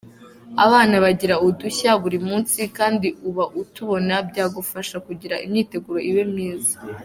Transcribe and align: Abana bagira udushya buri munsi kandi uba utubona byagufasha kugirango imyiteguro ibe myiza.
Abana 0.65 0.95
bagira 1.03 1.35
udushya 1.47 1.91
buri 2.01 2.17
munsi 2.27 2.59
kandi 2.77 3.07
uba 3.29 3.45
utubona 3.61 4.15
byagufasha 4.29 4.95
kugirango 5.07 5.43
imyiteguro 5.47 5.99
ibe 6.09 6.23
myiza. 6.33 6.75